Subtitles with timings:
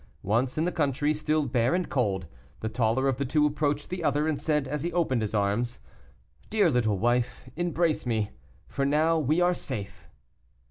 [0.23, 2.25] Once in the country, still bare and cold,
[2.61, 5.79] the taller of the two approached the other, and said, as he opened his arms:
[6.49, 8.31] "Dear little wife, embrace me,
[8.67, 10.09] for now we are safe."